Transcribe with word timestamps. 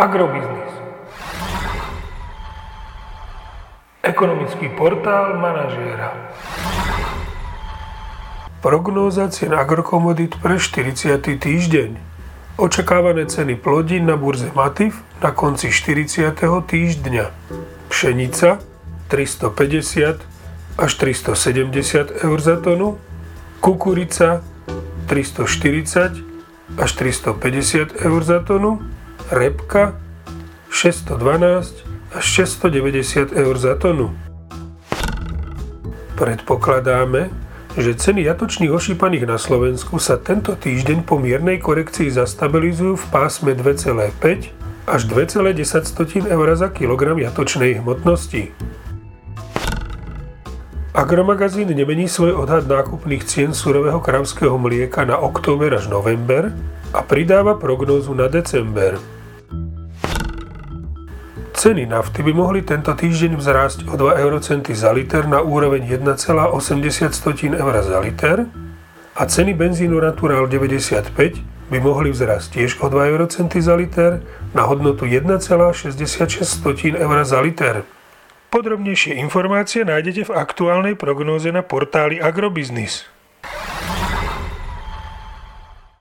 Agrobiznis. 0.00 0.72
Ekonomický 4.00 4.72
portál 4.72 5.36
manažéra. 5.36 6.16
Prognóza 8.64 9.28
cien 9.28 9.52
agrokomodít 9.52 10.40
pre 10.40 10.56
40. 10.56 11.20
týždeň. 11.20 12.00
Očakávané 12.56 13.28
ceny 13.28 13.60
plodín 13.60 14.08
na 14.08 14.16
burze 14.16 14.48
Matif 14.56 15.04
na 15.20 15.36
konci 15.36 15.68
40. 15.68 16.32
týždňa. 16.48 17.24
Pšenica 17.92 18.56
350 19.12 20.16
až 20.80 20.90
370 20.96 22.24
eur 22.24 22.38
za 22.40 22.56
tonu, 22.56 22.96
kukurica 23.60 24.40
340 25.12 26.24
až 26.80 26.90
350 26.96 28.00
eur 28.00 28.20
za 28.24 28.40
tonu, 28.40 28.80
repka 29.30 29.94
612 30.70 31.86
až 32.14 32.24
690 32.26 33.32
eur 33.34 33.54
za 33.58 33.78
tonu. 33.78 34.10
Predpokladáme, 36.18 37.30
že 37.78 37.94
ceny 37.94 38.26
jatočných 38.26 38.74
ošípaných 38.74 39.24
na 39.30 39.38
Slovensku 39.38 40.02
sa 40.02 40.18
tento 40.18 40.58
týždeň 40.58 41.06
po 41.06 41.22
miernej 41.22 41.62
korekcii 41.62 42.10
zastabilizujú 42.10 42.98
v 42.98 43.06
pásme 43.14 43.54
2,5 43.54 44.90
až 44.90 45.00
2,10 45.06 46.26
eur 46.26 46.48
za 46.58 46.68
kilogram 46.74 47.14
jatočnej 47.14 47.78
hmotnosti. 47.78 48.50
Agromagazín 50.90 51.70
nemení 51.70 52.10
svoj 52.10 52.34
odhad 52.34 52.66
nákupných 52.66 53.22
cien 53.22 53.54
surového 53.54 54.02
kravského 54.02 54.58
mlieka 54.58 55.06
na 55.06 55.22
október 55.22 55.70
až 55.70 55.86
november 55.86 56.50
a 56.90 57.00
pridáva 57.06 57.54
prognózu 57.54 58.10
na 58.10 58.26
december. 58.26 58.98
Ceny 61.60 61.84
nafty 61.92 62.24
by 62.24 62.32
mohli 62.32 62.64
tento 62.64 62.88
týždeň 62.88 63.36
vzrásť 63.36 63.78
o 63.92 63.94
2 64.00 64.16
eurocenty 64.16 64.72
za 64.72 64.96
liter 64.96 65.28
na 65.28 65.44
úroveň 65.44 65.84
1,80 65.92 66.56
eur 67.52 67.74
za 67.84 68.00
liter 68.00 68.48
a 69.12 69.22
ceny 69.28 69.52
benzínu 69.52 70.00
Natural 70.00 70.48
95 70.48 71.12
by 71.68 71.78
mohli 71.84 72.16
vzrásť 72.16 72.48
tiež 72.56 72.80
o 72.80 72.88
2 72.88 73.12
eurocenty 73.12 73.60
za 73.60 73.76
liter 73.76 74.24
na 74.56 74.64
hodnotu 74.64 75.04
1,66 75.04 76.00
eur 76.96 77.16
za 77.28 77.38
liter. 77.44 77.84
Podrobnejšie 78.48 79.20
informácie 79.20 79.84
nájdete 79.84 80.32
v 80.32 80.40
aktuálnej 80.40 80.96
prognóze 80.96 81.52
na 81.52 81.60
portáli 81.60 82.24
Agrobiznis. 82.24 83.04